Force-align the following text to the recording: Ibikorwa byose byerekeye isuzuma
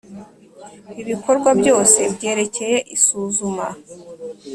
Ibikorwa 1.01 1.49
byose 1.61 1.99
byerekeye 2.15 2.77
isuzuma 2.95 3.67